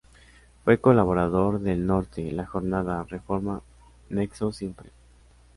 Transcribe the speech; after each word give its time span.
Fue 0.63 0.79
colaborador 0.81 1.59
de 1.59 1.73
"El 1.73 1.85
Norte", 1.85 2.31
"La 2.31 2.47
Jornada", 2.47 3.03
"Reforma," 3.03 3.61
"Nexos," 4.09 4.55
"Siempre! 4.55 4.89